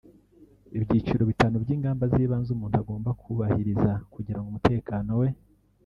Ibyiciro 0.77 1.23
bitanu 1.31 1.55
by’ingamba 1.63 2.03
z’ibanze 2.11 2.49
umuntu 2.51 2.75
agomba 2.81 3.09
kubahiriza 3.21 3.91
kugirango 4.13 4.47
umutekano 4.49 5.11
we 5.21 5.27